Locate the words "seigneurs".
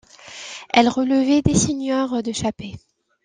1.53-2.23